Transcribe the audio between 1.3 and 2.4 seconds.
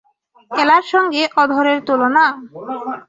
অধরের তুলনা!